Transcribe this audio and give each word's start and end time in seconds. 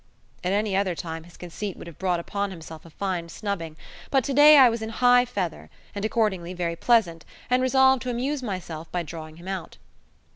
At 0.43 0.51
any 0.51 0.75
other 0.75 0.95
time 0.95 1.25
his 1.25 1.37
conceit 1.37 1.77
would 1.77 1.85
have 1.85 1.99
brought 1.99 2.19
upon 2.19 2.49
himself 2.49 2.87
a 2.87 2.89
fine 2.89 3.29
snubbing, 3.29 3.77
but 4.09 4.23
today 4.23 4.57
I 4.57 4.67
was 4.67 4.81
in 4.81 4.89
high 4.89 5.25
feather, 5.25 5.69
and 5.93 6.03
accordingly 6.03 6.55
very 6.55 6.75
pleasant, 6.75 7.23
and 7.51 7.61
resolved 7.61 8.01
to 8.01 8.09
amuse 8.09 8.41
myself 8.41 8.91
by 8.91 9.03
drawing 9.03 9.35
him 9.37 9.47
out. 9.47 9.77